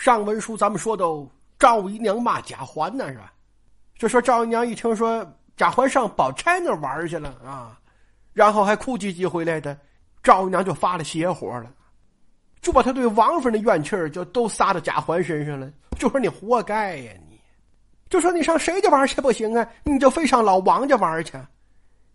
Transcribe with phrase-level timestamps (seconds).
[0.00, 1.26] 上文书咱们说到
[1.58, 3.30] 赵姨娘骂贾环呢，是吧？
[3.98, 7.78] 就说赵姨娘一听说贾环上宝钗那玩去了啊，
[8.32, 9.78] 然后还哭唧唧回来的，
[10.22, 11.70] 赵姨娘就发了邪火了，
[12.62, 17.38] 就把他对王夫人的怨气就都撒到贾环身上了，就说你活该呀你，
[18.08, 21.38] 就说你上谁家玩去不行啊，你就非上老王家玩去，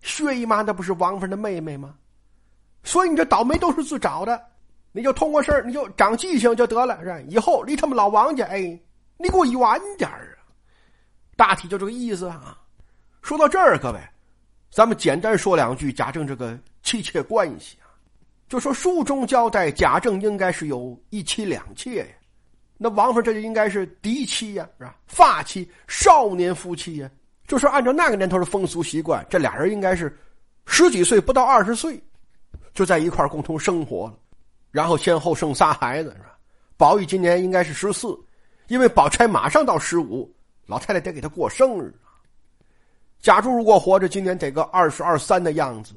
[0.02, 1.94] 薛姨妈那不是王夫人的妹妹吗？
[2.82, 4.44] 所以你这倒霉都是自找的。
[4.96, 7.20] 你就通过事，你就长记性就得了，是吧？
[7.28, 8.61] 以后离他们老王家，哎，
[9.18, 9.61] 你给我远
[9.97, 10.39] 点啊！
[11.36, 12.57] 大体就这个意思啊。
[13.21, 14.00] 说到这儿，各位，
[14.71, 17.92] 咱们简单说两句贾政这个妻妾关系啊。
[18.47, 22.06] 就说书中交代，贾政应该是有一妻两妾呀。
[22.78, 24.96] 那王夫人这就应该是嫡妻呀，是吧？
[25.07, 27.12] 发妻、少年夫妻呀。
[27.48, 30.18] 就说按照那个年头的风俗习惯，这俩人应该是
[30.65, 32.02] 十几岁不到二十岁，
[32.73, 34.14] 就在一块共同生活了。
[34.75, 36.36] 然后先后生仨孩子是吧？
[36.75, 38.14] 宝玉今年应该是十四，
[38.67, 40.30] 因为宝钗马上到十五，
[40.66, 42.12] 老太太得给他过生日啊。
[43.22, 45.94] 贾珠如果活着，今年得个二十二三的样子，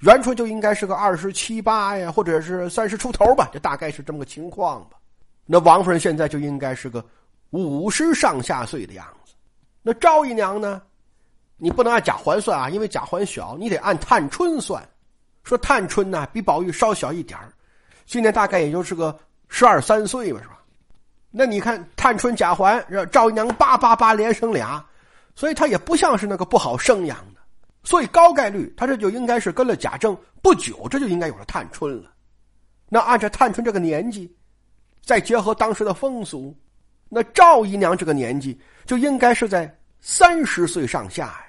[0.00, 4.96] 元春就应该是个二十七八呀，或者是三十出头吧，就大概是这么个情况吧。
[5.44, 7.04] 那王夫人现在就应该是个
[7.50, 9.34] 五十上下岁的样子。
[9.82, 10.80] 那赵姨娘呢？
[11.58, 14.82] 你不能按贾环算啊，因为贾环小，你得按探春算。
[15.44, 17.52] 说探春呢，比宝玉稍小一点儿。
[18.08, 19.16] 今年大概也就是个
[19.48, 20.58] 十二三岁吧，是吧？
[21.30, 24.82] 那你看探春、贾环、赵姨娘叭叭叭连生俩，
[25.34, 27.40] 所以他也不像是那个不好生养的，
[27.84, 32.10] 所以高概率他这就应该是跟了贾政不久，这就应该有了探春了。
[32.88, 34.34] 那按照探春这个年纪，
[35.04, 36.56] 再结合当时的风俗，
[37.10, 39.70] 那赵姨娘这个年纪就应该是在
[40.00, 41.44] 三十岁上下呀，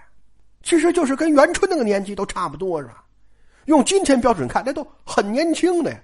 [0.61, 3.05] 其实就是跟元春那个年纪都差不多，是吧？
[3.63, 5.97] 用今天标准看，那都很年轻的呀。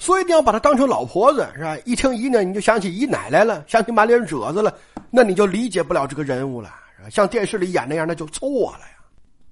[0.00, 1.76] 所以你要把她当成老婆子是吧？
[1.84, 4.74] 一听姨娘，你就想起姨奶奶了，想起满脸褶子了，
[5.10, 6.72] 那你就理解不了这个人物了，
[7.10, 8.96] 像电视里演那样，那就错了呀。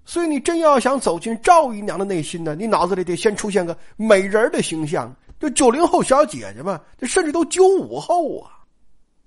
[0.07, 8.57] 所以你真要想走进赵姨娘的内心呢，你脑子里得先出现个美人的形象，就九零后小姐姐嘛，这甚至都九五后啊。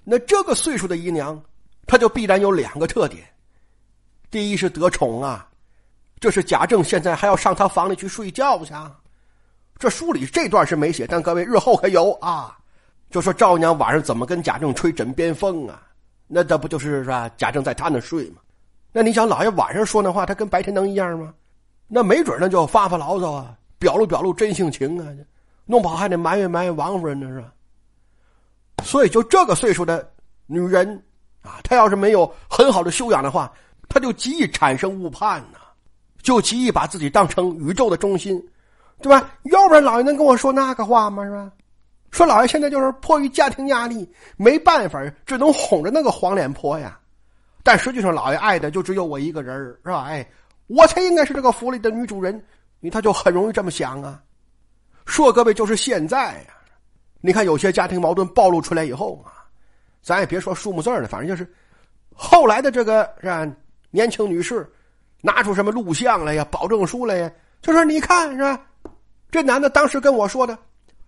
[0.03, 1.39] 那这个岁数的姨娘，
[1.85, 3.23] 她就必然有两个特点：
[4.31, 5.47] 第一是得宠啊，
[6.19, 8.73] 这是贾政现在还要上她房里去睡觉去。
[8.73, 8.97] 啊。
[9.81, 12.55] 这书里这段是没写，但各位日后可有啊？
[13.09, 15.81] 就说赵娘晚上怎么跟贾政吹枕边风啊？
[16.27, 17.27] 那这不就是是吧？
[17.35, 18.35] 贾政在他那睡吗？
[18.91, 21.33] 那你想，老爷晚上说那话，他跟白天能一样吗？
[21.87, 25.07] 那没准那就发发牢骚啊，表露表露真性情啊，
[25.65, 27.51] 弄不好还得埋怨埋怨王夫人呢，是吧？
[28.83, 30.07] 所以，就这个岁数的
[30.45, 30.87] 女人
[31.41, 33.51] 啊，她要是没有很好的修养的话，
[33.89, 35.57] 她就极易产生误判呢，
[36.21, 38.39] 就极易把自己当成宇宙的中心。
[39.01, 39.31] 对吧？
[39.43, 41.23] 要不然老爷能跟我说那个话吗？
[41.23, 41.51] 是吧？
[42.11, 46.99] 说老爷现在就是迫于家庭压力，没办法，只能哄着那个黄脸婆呀。
[47.63, 50.03] 但实际上，老爷爱的就只有我一个人是吧？
[50.03, 50.27] 哎，
[50.67, 52.43] 我才应该是这个府里的女主人，
[52.79, 54.21] 你他就很容易这么想啊。
[55.05, 56.53] 说各位，就是现在呀，
[57.21, 59.45] 你看有些家庭矛盾暴露出来以后啊，
[60.01, 61.49] 咱也别说数目字了，反正就是
[62.13, 63.47] 后来的这个是吧？
[63.89, 64.69] 年轻女士
[65.21, 67.31] 拿出什么录像来呀、保证书来呀，
[67.61, 68.59] 就说你看是吧？
[69.31, 70.57] 这男的当时跟我说的，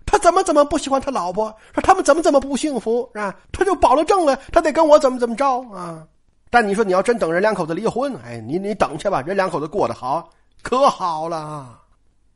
[0.05, 3.35] 他怎么怎么不喜欢他老婆，说他们怎么怎么不幸福，啊？
[3.51, 6.07] 他就保了证了，他得跟我怎么怎么着啊？
[6.49, 10.29] 但你说你要真等人两口子离婚，哎，你你等去吧，人两口子过得好，
[10.61, 11.81] 可好了啊。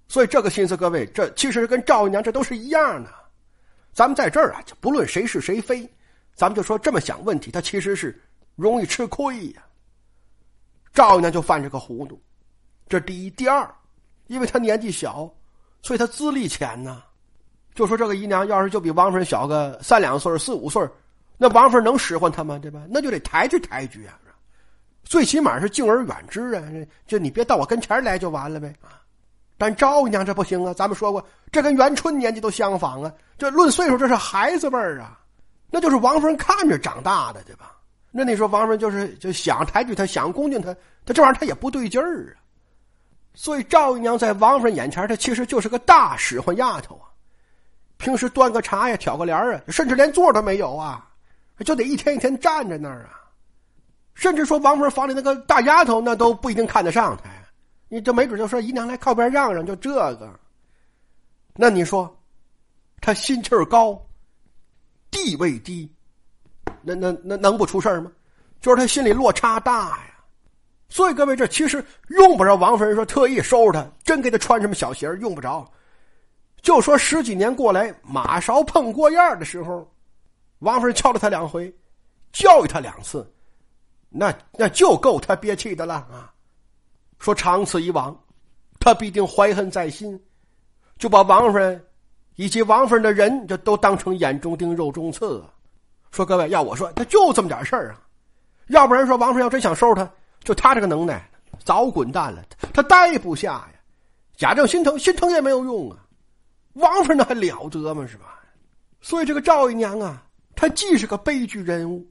[0.10, 3.10] 所以这个心思，各位，这其实跟赵姨娘这都是一样的。
[3.94, 5.90] 咱们在这儿啊，就不论谁是谁非，
[6.34, 8.22] 咱们就说这么想问题，他其实是
[8.56, 9.64] 容易吃亏呀。
[10.94, 12.20] 赵姨娘就犯这个糊涂，
[12.90, 13.70] 这第一，第二，
[14.28, 15.32] 因为他年纪小。
[15.82, 17.02] 所以他资历浅呢，
[17.74, 20.86] 就说这个姨娘要是就比王夫人小个三两岁、四五岁，
[21.38, 22.60] 那王夫人能使唤她吗？
[22.60, 22.82] 对吧？
[22.90, 24.20] 那就得抬举抬举啊，
[25.04, 26.64] 最起码是敬而远之啊。
[27.06, 29.00] 就你别到我跟前来就完了呗啊。
[29.58, 33.12] 但赵姨娘这不行啊，咱们说过，这跟元春年纪都相仿啊。
[33.38, 35.20] 这论岁数，这是孩子辈儿啊，
[35.72, 37.72] 那就是王夫人看着长大的，对吧？
[38.12, 40.74] 那你说王夫人就是就想抬举她，想恭敬她，
[41.06, 42.42] 她这玩意儿她也不对劲儿啊。
[43.40, 47.06] 所以赵姨娘在王夫人眼前，她其实就是个大使唤丫头啊。
[47.98, 51.08] 平时端个茶呀，挑个帘啊，甚至连座都没有啊，
[51.64, 53.22] 就得一天一天站在那儿啊。
[54.16, 57.30] 甚至说王夫人房里那个大丫头，那都不一定看得上她。
[57.90, 60.28] 你这没准就说姨娘来靠边让让，就这个。
[61.54, 62.20] 那你说，
[63.02, 64.04] 她心气儿高，
[65.12, 65.88] 地位低，
[66.82, 68.12] 那那那能不出事吗？
[68.60, 70.17] 就是她心里落差大呀。
[70.90, 75.70] 所以各位，这其实用不着王夫人说特意收拾他，真给他穿什么小鞋用不着。
[76.62, 79.90] 就说十几年过来，马勺碰过燕的时候，
[80.60, 81.74] 王夫人敲了他两回，
[82.32, 83.30] 教育他两次，
[84.10, 86.34] 那那就够他憋气的了啊！
[87.20, 88.18] 说长此以往，
[88.80, 90.20] 他必定怀恨在心，
[90.98, 91.86] 就把王夫人
[92.36, 95.54] 以及王夫人的人，就都当成眼中钉、肉中刺啊。
[96.12, 98.02] 说各位，要我说，他就这么点事儿啊！
[98.68, 100.12] 要不然说王夫人要真想收拾他，
[100.48, 101.30] 就他这个能耐，
[101.66, 102.42] 早滚蛋了。
[102.74, 103.72] 他待不下呀。
[104.38, 105.98] 贾政心疼，心疼也没有用啊。
[106.76, 108.08] 王夫人那还了得吗？
[108.08, 108.40] 是吧？
[109.02, 110.24] 所以这个赵姨娘啊，
[110.56, 112.10] 她既是个悲剧人物，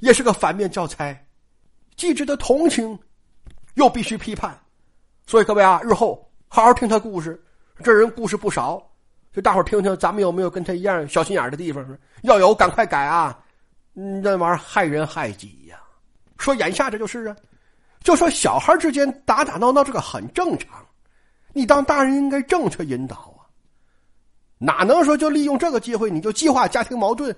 [0.00, 1.26] 也是个反面教材，
[1.96, 2.98] 既值得同情，
[3.72, 4.54] 又必须批判。
[5.26, 7.42] 所以各位啊，日后好好听他故事，
[7.82, 8.86] 这人故事不少，
[9.32, 11.98] 就大伙听听，咱们有没有跟他一样小心眼的地方？
[12.22, 13.42] 要有，赶快改啊！
[13.94, 15.78] 那玩意儿害人害己呀。
[16.36, 17.36] 说眼下这就是啊，
[18.02, 20.84] 就说小孩之间打打闹闹，这个很正常。
[21.52, 23.46] 你当大人应该正确引导啊，
[24.58, 27.34] 哪能说就利用这个机会你就激化家庭矛盾，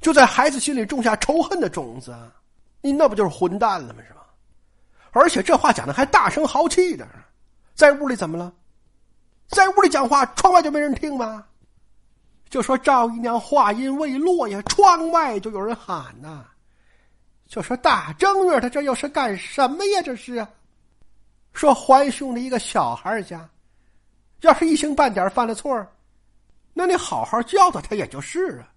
[0.00, 2.32] 就在孩子心里种下仇恨的种子啊？
[2.80, 4.02] 你那不就是混蛋了吗？
[4.06, 4.20] 是吧？
[5.12, 7.06] 而且这话讲的还大声豪气的，
[7.74, 8.52] 在屋里怎么了？
[9.48, 11.44] 在屋里讲话，窗外就没人听吗？
[12.48, 16.46] 就说赵姨娘话音未落呀，窗外就有人喊呐，
[17.48, 20.02] 就说大正月他这又是干什么呀？
[20.02, 20.48] 这是啊
[21.54, 23.48] 说怀兄弟一个小孩家。
[24.42, 25.84] 要是一星半点犯了错
[26.72, 28.70] 那你好好教导他也就是啊。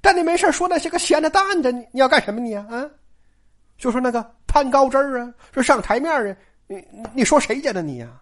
[0.00, 2.68] 但你没事说那些个闲的蛋的，你你要干什么你啊？
[3.78, 6.36] 就说那个攀高枝啊，说上台面啊，
[6.68, 8.20] 你你说谁家的你呀？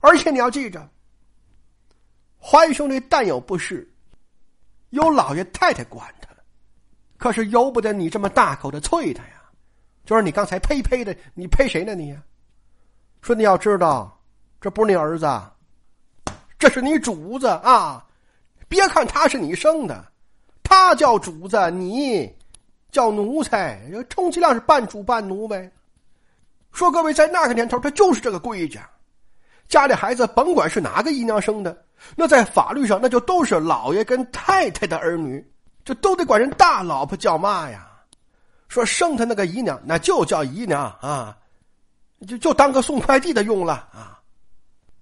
[0.00, 0.88] 而且你要记着，
[2.40, 3.88] 怀兄弟但有不是，
[4.88, 6.29] 有老爷太太管他，
[7.20, 9.42] 可是由不得你这么大口的啐他呀。
[10.06, 12.18] 就是你刚才呸呸的，你呸谁呢你？
[13.20, 14.18] 说你要知道，
[14.58, 15.28] 这不是你儿子。
[16.58, 18.04] 这是你主子啊！
[18.68, 20.04] 别看他是你生的，
[20.62, 22.34] 他叫主子，你
[22.90, 23.78] 叫奴才，
[24.08, 25.70] 充其量是半主半奴呗。
[26.72, 28.80] 说各位，在那个年头，他就是这个规矩。
[29.68, 31.84] 家里孩子甭管是哪个姨娘生的，
[32.16, 35.44] 那在法律上那就都是老爷跟太太的儿女，
[35.84, 37.86] 这都得管人大老婆叫妈呀。
[38.68, 41.36] 说生他那个姨娘，那就叫姨娘啊，
[42.28, 44.20] 就就当个送快递的用了啊。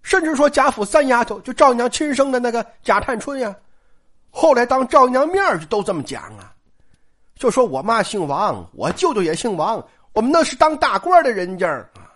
[0.02, 3.54] 甚至说贾府三丫头，就赵姨娘亲生的那个贾探春呀，
[4.30, 6.54] 后来当赵姨娘面就都这么讲啊，
[7.34, 12.08] 就说我妈姓王，我舅舅也姓王，我们那是当大官的人家啊，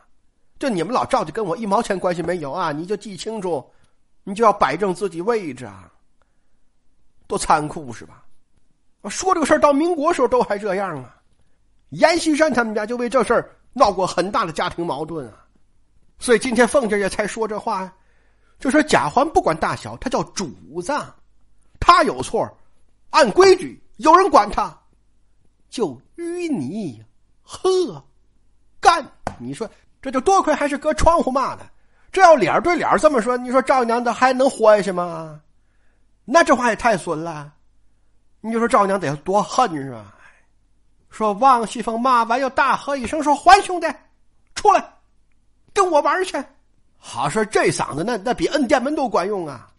[0.58, 3.62] 就你们老赵家跟我一毛钱关系没有啊，你就记清楚，
[4.25, 5.91] 你就要摆正自己位置啊，
[7.26, 8.22] 多残酷是吧？
[9.09, 11.17] 说这个事儿到民国时候都还这样啊，
[11.91, 15.45] 阎锡山他们家就为这事儿闹过很大的家庭矛盾啊。
[16.19, 17.93] 所以今天凤姐也才说这话呀，
[18.61, 20.51] 就说贾环不管大小，他叫主
[20.81, 20.93] 子，
[21.81, 22.49] 他有错，
[23.11, 24.73] 按规矩有人管他，
[25.69, 27.05] 就淤泥
[27.43, 28.05] 呵
[28.81, 29.05] 干。
[29.39, 29.69] 你说
[30.01, 31.69] 这就多亏还是隔窗户骂的，
[32.13, 35.41] 这要脸对脸这么说，你说赵娘子还能活下去吗？
[36.25, 37.53] 那这话也太损了。
[38.43, 40.15] 你就说赵娘得多恨是吧？
[41.09, 43.87] 说王熙凤骂完又大喝一声说：“还兄弟，
[44.55, 44.83] 出来！”
[45.75, 46.43] 跟我玩去，
[46.99, 49.71] 好说这嗓子那那比摁电门都管用啊！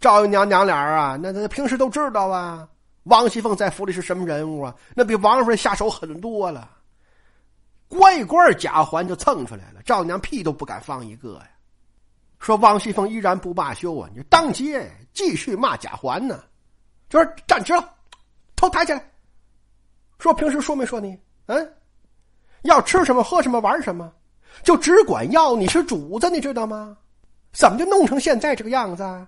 [0.00, 2.66] 赵姨娘娘俩啊，那那平时都知道啊。
[3.04, 4.74] 王熙凤在府里是什么人物啊？
[4.94, 6.70] 那比王夫人下手狠多了。
[7.88, 11.48] 乖乖贾环就蹭出来了，赵娘屁都不敢放一个呀。
[12.38, 14.08] 说王熙凤依然不罢休啊！
[14.12, 16.44] 你就当街继续骂贾环呢，
[17.10, 17.92] 就是站直了，
[18.56, 19.10] 头抬起来。
[20.18, 21.18] 说平时说没说你？
[21.46, 21.74] 嗯，
[22.62, 24.10] 要吃什么喝什么玩什么。
[24.62, 26.96] 就只管要你是主子，你知道吗？
[27.52, 29.26] 怎么就弄成现在这个样子？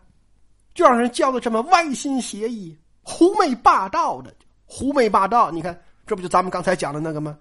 [0.74, 4.32] 就让人教的这么歪心邪意、狐媚霸道的，
[4.64, 5.50] 狐媚霸道。
[5.50, 7.36] 你看，这不就咱们刚才讲的那个吗？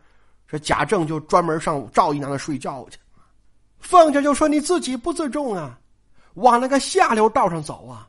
[0.48, 2.98] 说贾政就专门上赵姨娘那睡觉去。
[3.80, 5.80] 凤姐就说：“你自己不自重啊，
[6.36, 8.08] 往那个下流道上走啊，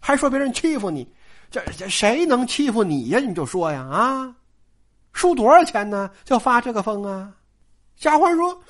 [0.00, 1.10] 还说别人欺负你，
[1.62, 3.20] 这这谁能欺负你呀？
[3.20, 4.34] 你就说呀啊，
[5.12, 6.10] 输多少钱呢？
[6.24, 7.32] 就发这个疯啊？”
[7.96, 8.60] 贾环说。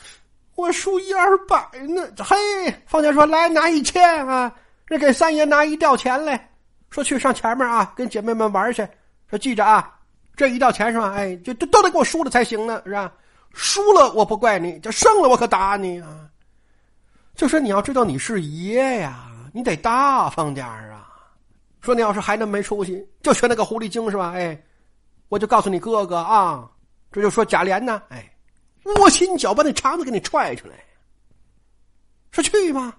[0.57, 2.37] 我输一二百呢，嘿！
[2.87, 4.55] 方家说：“来拿一千啊，
[4.87, 6.49] 这给三爷拿一吊钱来，
[6.91, 8.87] 说去上前面啊，跟姐妹们玩去。
[9.29, 9.93] 说记着啊，
[10.37, 11.13] 这一吊钱是吧？
[11.17, 13.13] 哎，就都都得给我输了才行呢，是吧？
[13.53, 16.29] 输了我不怪你，这胜了我可打你啊！
[17.35, 21.14] 就说你要知道你是爷呀，你得大方点啊。
[21.85, 24.33] 说你要是还那么没出息，就学那个狐狸精是吧？
[24.33, 24.61] 哎，
[25.29, 26.69] 我就告诉你哥哥啊，
[27.13, 28.31] 这就说贾琏呢，哎。”
[29.01, 30.75] 窝心脚把那肠子给你踹出来，
[32.33, 32.93] 说去吗？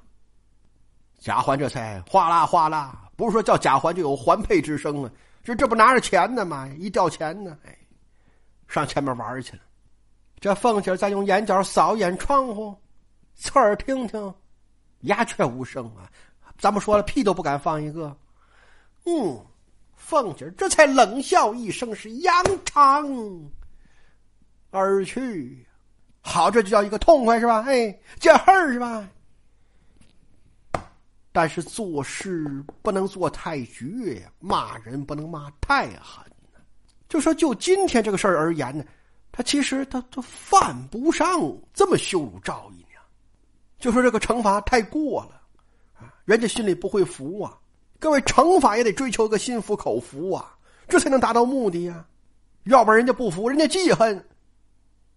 [1.20, 5.12] 贾环这才哗啦哗啦，不是说叫贾环就有环佩之声啊，
[5.44, 6.68] 这这不拿着钱呢吗？
[6.80, 7.78] 一掉钱呢，哎，
[8.68, 9.62] 上前面玩去了。
[10.40, 12.76] 这凤姐再用眼角扫一眼窗户，
[13.36, 14.34] 侧耳听听，
[15.02, 16.10] 鸦雀无声啊。
[16.58, 18.18] 咱们说了，屁都不敢放一个。
[19.06, 19.46] 嗯，
[19.96, 23.08] 凤姐这才冷笑一声，是扬长
[24.72, 25.66] 而去。
[26.22, 27.64] 好，这就叫一个痛快是吧？
[27.68, 29.08] 哎，解恨是吧？
[31.32, 36.26] 但是做事不能做太绝，骂人不能骂太狠
[37.08, 38.84] 就说就今天这个事儿而言呢。
[39.32, 41.40] 他其实他他犯不上
[41.74, 43.02] 这么羞辱赵姨娘，
[43.78, 45.42] 就说这个惩罚太过了，
[45.94, 47.60] 啊，人家心里不会服啊。
[48.06, 50.56] 各位惩罚也得追求个心服口服啊，
[50.88, 52.06] 这才能达到目的呀。
[52.66, 54.24] 要不然人家不服，人家记恨，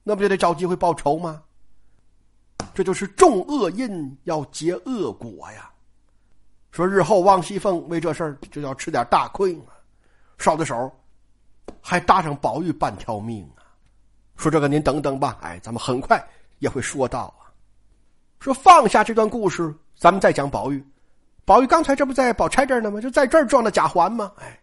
[0.03, 1.43] 那不就得找机会报仇吗？
[2.73, 5.71] 这就是种恶因要结恶果呀。
[6.71, 9.65] 说日后王熙凤为这事儿就要吃点大亏嘛，
[10.39, 10.91] 捎的手
[11.83, 13.69] 还搭上宝玉半条命啊。
[14.37, 15.37] 说这个，您等等吧。
[15.43, 16.27] 哎，咱们很快
[16.59, 17.53] 也会说到啊。
[18.41, 20.83] 说放下这段故事，咱们再讲宝玉。
[21.49, 23.01] 宝玉刚才这不在宝钗这儿呢吗？
[23.01, 24.31] 就在这儿撞的贾环吗？
[24.37, 24.61] 哎，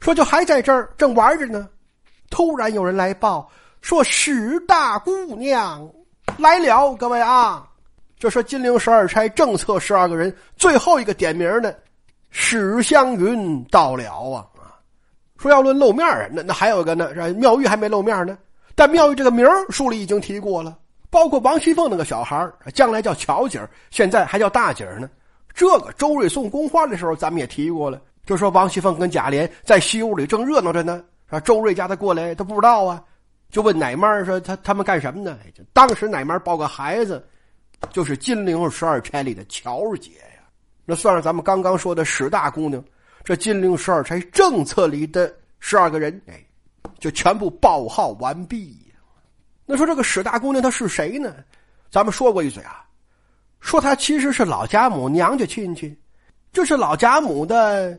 [0.00, 1.68] 说就还在这儿正玩着呢。
[2.30, 3.46] 突然有人来报
[3.82, 5.86] 说史大姑娘
[6.38, 6.94] 来了。
[6.94, 7.68] 各位啊，
[8.18, 11.78] 就说金陵十二钗正册十二个人最后一个点名的
[12.30, 14.72] 史湘云到了啊啊。
[15.36, 18.38] 说要论露面啊，那那还有一个呢，是妙玉还没露面呢。
[18.74, 20.78] 但妙玉这个名书里已经提过了，
[21.10, 25.10] 包括王熙凤那个小孩将来叫巧姐现在还叫大姐呢。
[25.56, 33.02] 这个周瑞送宫花的时候，咱们也提过了，就说王熙凤跟贾琏在西屋里正热闹着呢，啊，周瑞家的过来，他不知道啊，
[33.50, 35.36] 就问奶妈说他他们干什么呢？
[35.72, 37.26] 当时奶妈抱个孩子，
[37.90, 40.44] 就是金陵十二钗里的巧姐呀，
[40.84, 42.84] 那算上咱们刚刚说的史大姑娘，
[43.24, 46.40] 这金陵十二钗政策里的十二个人，哎。
[47.00, 48.80] 就全部报号完毕。
[49.66, 51.34] 那说这个史大姑娘她是谁呢？
[51.90, 52.85] 咱们说过一嘴啊，
[53.66, 55.92] 说他其实是老贾母娘家亲戚，
[56.52, 57.98] 就是老贾母的。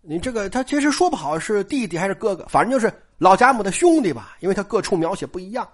[0.00, 5.66] 你这个他其实说不好是弟弟还是哥哥，反正就是老贾母的兄弟吧，因为他各处描写不一样。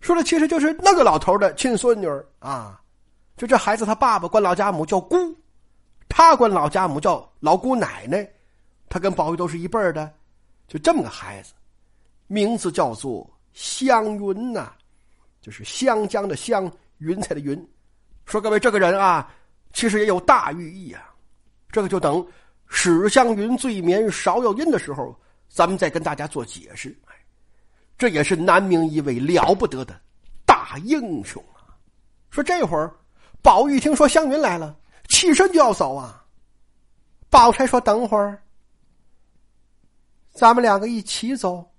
[0.00, 2.08] 说的其实就是那个老头的亲孙女
[2.40, 2.80] 啊。
[3.36, 5.16] 就这孩子他爸爸管老贾母叫姑，
[6.08, 8.28] 他管老贾母叫老姑奶奶，
[8.88, 10.12] 他跟宝玉都是一辈的，
[10.66, 11.52] 就这么个孩子。
[12.26, 14.72] 名字叫做湘云呐，
[15.40, 16.68] 就是湘江的湘，
[16.98, 17.56] 云彩的云。
[18.32, 19.30] 说各位这个人啊，
[19.74, 21.12] 其实也有大寓意啊。
[21.70, 22.26] 这个就等
[22.66, 25.14] 史湘云醉眠芍药阴的时候，
[25.50, 26.96] 咱们再跟大家做解释。
[27.98, 30.00] 这也是南明一位了不得的
[30.46, 31.76] 大英雄啊。
[32.30, 32.90] 说这会儿，
[33.42, 34.74] 宝玉听说湘云来了，
[35.10, 36.24] 起身就要走啊。
[37.28, 38.42] 宝钗说：“等会儿，
[40.30, 41.70] 咱们两个一起走。”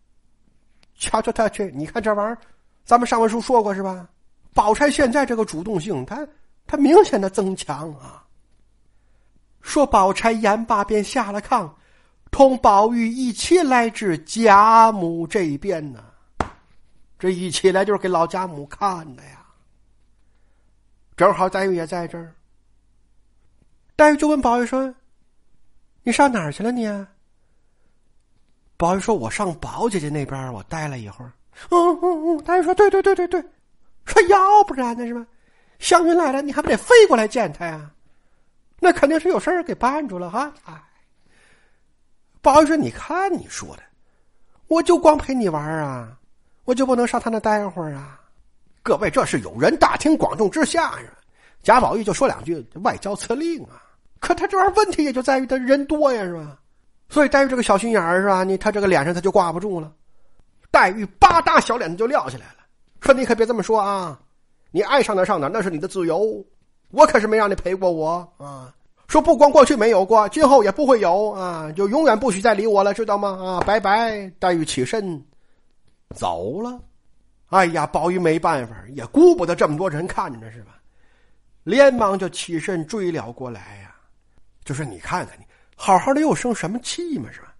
[0.99, 2.37] 瞧瞧他去，你看这玩意儿，
[2.85, 4.07] 咱们上文书说过是吧？
[4.53, 6.25] 宝钗现在这个主动性，他
[6.73, 8.25] 他明显的增强啊。
[9.61, 11.69] 说宝钗言罢，便下了炕，
[12.31, 16.03] 同宝玉一起来至贾母这边呢。
[17.19, 19.45] 这一起来就是给老贾母看的呀。
[21.15, 22.33] 正好黛玉也在这儿，
[23.95, 24.91] 黛玉就问宝玉说
[26.01, 26.87] ：“你上哪儿去了你？”
[28.77, 31.31] 宝玉说：“我上宝姐姐那边，我待了一会儿。”
[31.69, 33.45] 嗯嗯嗯，黛玉说：“对对对对对，
[34.05, 35.23] 说要不然呢是吧？
[35.79, 37.89] 湘云来了，你还不得飞过来见他呀？
[38.79, 40.73] 那肯定是有事儿给绊住了哈。”哎，
[42.41, 43.83] 宝玉说：“你看你说的，
[44.67, 46.17] 我就光陪你玩啊，
[46.65, 48.19] 我就不能上他那待会儿啊？
[48.81, 51.07] 各位，这是有人大庭广众之下呀。”
[51.63, 53.81] 贾宝玉就说两句外交辞令啊，
[54.19, 56.59] 可他这玩意儿问题也就在于他人多呀，是吧？
[57.07, 58.43] 所以黛玉这个小心眼儿是吧？
[58.43, 59.89] 你他这个脸上他就挂不住了。
[60.71, 62.65] 黛玉吧嗒小脸子就撂下来了，
[62.99, 64.19] 说：“你可别这么说啊！
[64.75, 66.43] 你爱上哪上哪那是你的自由，
[66.89, 68.73] 我可是没让你陪过我啊！
[69.07, 71.71] 说不光过去没有过，今后也不会有啊！
[71.73, 73.37] 就永远不许再理我了，知道吗？
[73.39, 75.23] 啊，拜拜！”黛玉起身
[76.15, 76.81] 走了。
[77.49, 80.79] 哎呀，宝玉没办法，也顾不得这么多人看着是吧？
[81.63, 83.93] 连忙就起身追了过来呀，
[84.65, 85.45] 就说：“你看看你。”
[85.77, 87.53] 好好的又生什么气嘛，是吧？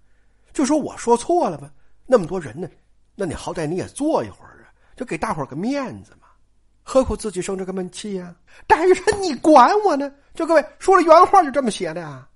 [0.52, 1.72] 就说我说错了吧？
[2.08, 2.68] 那么多人呢，
[3.14, 6.23] 那你好歹你也坐一会儿啊，就给大伙儿个面子嘛。
[6.84, 8.36] 何苦自己生这个闷气呀？
[8.68, 12.28] 黛玉说：“你管我呢？”就各位说了原话，就这么写的呀。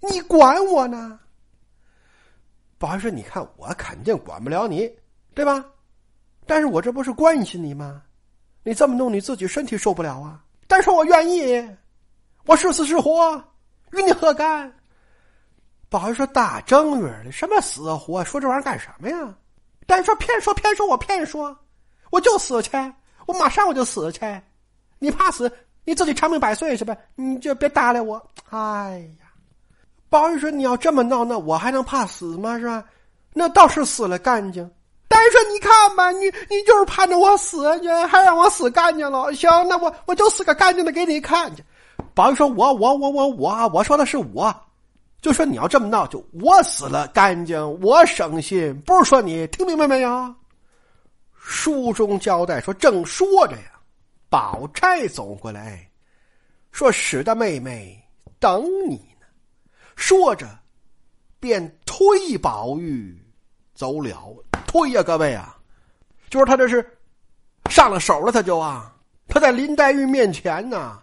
[0.00, 1.18] 你管我呢？
[2.78, 4.88] 宝玉说：“你看，我肯定管不了你，
[5.34, 5.64] 对吧？
[6.46, 8.02] 但是我这不是关心你吗？
[8.62, 10.44] 你这么弄，你自己身体受不了啊。
[10.66, 11.66] 但是我愿意，
[12.44, 13.42] 我是死是活，
[13.92, 14.72] 与你何干？”
[15.88, 18.22] 宝玉说：“大正月的，什么死活？
[18.22, 19.34] 说这玩意儿干什么呀？”
[19.86, 21.56] 黛玉说：“偏说偏说，我偏说，
[22.10, 22.70] 我就死去，
[23.28, 24.20] 我马上我就死去。
[24.98, 25.52] 你怕死，
[25.84, 29.26] 你自己长命百岁去呗，你就别搭理我。”哎呀，
[30.08, 32.58] 宝玉说：“你要这么闹，那我还能怕死吗？
[32.58, 32.82] 是吧？
[33.34, 34.68] 那倒是死了干净。”
[35.06, 39.32] 黛玉说：“你看吧，你你就是盼着我死，你还让我死干净了。
[39.34, 41.62] 行，那我我就死个干净的给你看去。”
[42.14, 44.54] 宝玉说：“我我我我我我说的是我，
[45.20, 50.34] 就说你要这么闹，就我死了干净，我省心，不是说你听明白没有？”
[51.50, 53.80] 书中交代说：“正说着呀，
[54.28, 55.90] 宝钗走过来，
[56.72, 57.98] 说：‘使得妹妹
[58.38, 59.26] 等你呢。’
[59.96, 60.46] 说着，
[61.40, 63.18] 便推宝玉
[63.74, 64.36] 走了。”
[64.68, 65.56] 推呀，各位啊，
[66.28, 66.86] 就是他这是
[67.70, 68.94] 上了手了，他就啊，
[69.26, 71.02] 他在林黛玉面前呢，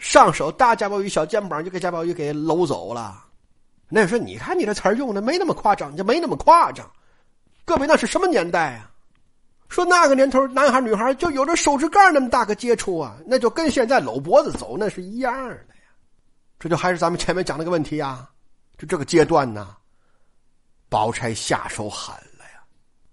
[0.00, 3.24] 上手搭贾宝玉小肩膀，就给贾宝玉给搂走了。
[3.88, 6.90] 那说你看你这词儿用的没那么夸张，就没那么夸张。
[7.64, 8.90] 各位那是什么年代啊？
[9.68, 15.88] 说那个年头，男孩女孩就有着手指盖那么大个接触啊，那就跟现在搂脖子走那是一样的呀。
[16.58, 18.28] 这就还是咱们前面讲那个问题呀，
[18.76, 19.74] 就这个阶段呢。
[20.90, 22.62] 宝钗下手狠了呀，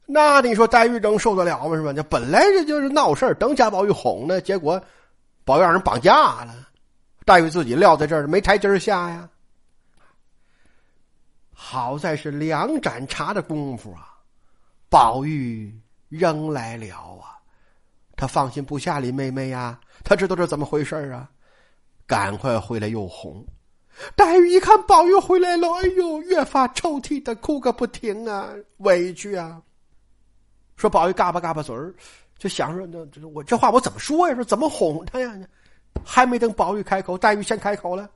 [0.06, 1.78] 那你说黛玉能受得了吗？
[1.78, 1.94] 是吧？
[1.94, 4.84] 这本来这就是闹事等贾宝玉哄呢，结果
[5.46, 6.54] 宝玉让人绑架了，
[7.24, 9.30] 黛玉自己撂在这儿没台阶下呀。
[11.54, 14.19] 好在是两盏茶的功夫啊，
[14.90, 15.74] 宝玉
[16.08, 17.38] 仍来了啊，
[18.16, 21.30] 他放心不下林妹妹呀，他知道这怎么回事啊，
[22.08, 23.46] 赶快回来又哄。
[24.16, 29.62] 黛玉一看宝玉回来了，哎呦，越发抽泣的哭个不停啊，委屈啊。
[30.76, 31.94] 说宝玉嘎巴嘎巴嘴儿，
[32.38, 34.34] 就想说那这我这话我怎么说呀？
[34.36, 35.38] 说怎么哄他呀？
[36.04, 38.10] 还没等宝玉开口，黛玉先开口了。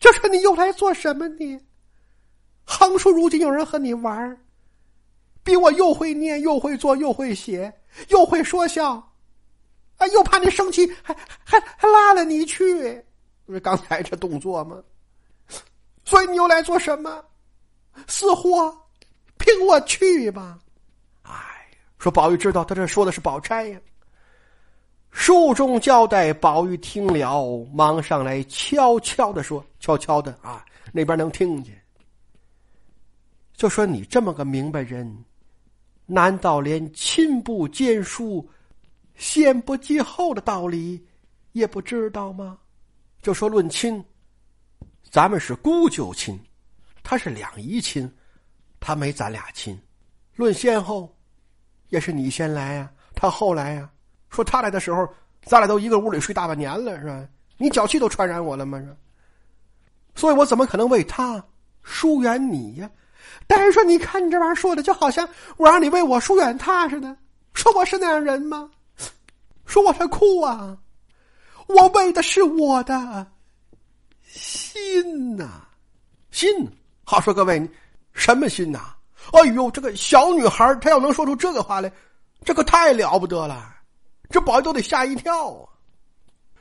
[0.00, 1.60] 就说你又来做什么呢？
[2.64, 4.36] 横竖如今有人和你玩儿
[5.46, 7.72] 比我又会念又会做又会写
[8.08, 8.94] 又会说笑，
[9.96, 13.00] 啊，又怕你生气，还还还拉了你去。
[13.46, 14.82] 不是刚才这动作吗？
[16.04, 17.24] 所以你又来做什么？
[18.08, 18.76] 死活，
[19.38, 20.58] 凭我去吧！
[21.22, 21.32] 哎，
[21.96, 23.80] 说宝玉知道他这说的是宝钗呀。
[25.12, 31.80] 书中交代，宝玉听了，忙上来悄悄的说：“悄悄的啊，那边能听见。”
[33.56, 35.24] 就说你这么个明白人，
[36.06, 38.48] 难道连亲不兼书，
[39.16, 41.04] 先不继后的道理
[41.52, 42.56] 也不知道吗？
[43.20, 44.02] 就说论亲，
[45.10, 46.38] 咱们是姑舅亲，
[47.02, 48.08] 他是两姨亲，
[48.78, 49.76] 他没咱俩亲。
[50.36, 51.12] 论先后，
[51.88, 53.90] 也是你先来呀，他后来呀。
[54.28, 55.08] 说他来的时候，
[55.42, 57.28] 咱俩都一个屋里睡大半年了，是吧？
[57.56, 58.78] 你脚气都传染我了吗？
[58.78, 58.96] 是。
[60.14, 61.44] 所以我怎么可能为他
[61.82, 62.90] 疏远你呀？
[63.46, 67.16] 但是说，你看你这玩意儿说的，就好像我让你为我疏远他似的。
[67.54, 68.70] 说我是那样人吗？
[69.64, 70.76] 说我是哭啊。
[71.68, 73.26] 我为的是我的
[74.24, 75.62] 心呐，
[76.30, 76.48] 心。
[77.04, 77.68] 好说，各位，
[78.12, 78.94] 什么心呐？
[79.32, 81.90] 哎呦，这个小女孩她要能说出这个话来，
[82.44, 83.74] 这可太了不得了，
[84.30, 85.68] 这宝玉都得吓一跳啊。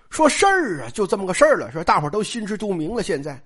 [0.10, 3.04] 说事儿啊，就这么个事儿了，说大伙都心知肚明了。
[3.04, 3.40] 现在，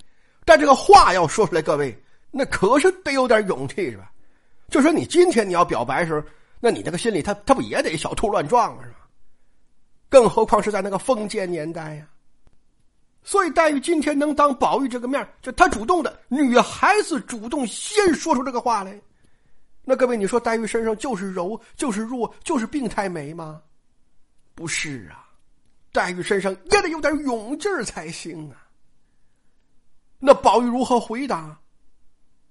[0.46, 1.98] 但这个话要说出来，各位，
[2.32, 4.12] 那可是得有点勇气，是吧？
[4.70, 6.22] 就说你今天你要表白时候，
[6.60, 8.98] 那你这个心里，他他不也得小兔乱撞啊，是吧？
[10.10, 12.08] 更何况是在那个封建年代呀，
[13.24, 19.00] 所以黛玉今天能当宝玉这个面，就她主动的，女孩子主动先说出这个话来，
[19.84, 23.62] 那各位你说黛玉身上就是柔，就是弱，就是病态美吗？
[24.54, 25.30] 不是啊，
[25.92, 28.68] 黛玉身上也得有点勇劲儿才行啊。
[30.20, 31.60] 那宝玉如何回答？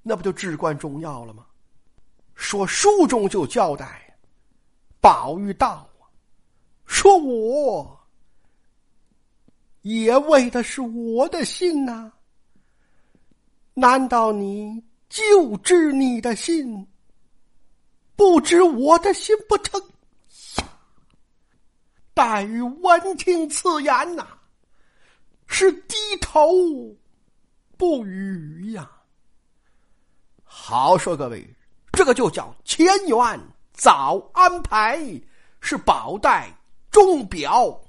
[0.02, 1.44] 那不就至关重要了吗？
[2.34, 4.16] 说书中就交代，
[5.00, 5.88] 宝玉道。
[6.86, 8.00] 说我
[9.82, 12.12] 也为的是我的心呐，
[13.74, 16.86] 难道你就知你的心，
[18.16, 19.82] 不知我的心不成？
[22.14, 24.26] 黛玉闻听此言呐，
[25.46, 26.48] 是低头
[27.76, 28.90] 不语呀。
[30.70, 31.48] 好说各位，
[31.92, 33.40] 这个就叫前缘
[33.72, 35.00] 早安排，
[35.62, 36.52] 是宝带。
[36.90, 37.80] 钟表